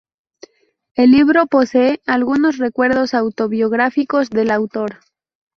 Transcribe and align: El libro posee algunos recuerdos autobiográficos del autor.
El 0.95 1.11
libro 1.11 1.45
posee 1.45 2.01
algunos 2.07 2.57
recuerdos 2.57 3.13
autobiográficos 3.13 4.31
del 4.31 4.49
autor. 4.49 4.97